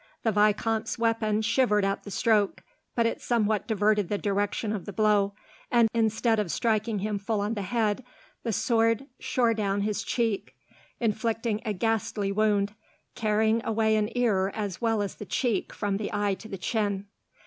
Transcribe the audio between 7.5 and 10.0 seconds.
the head, the sword shore down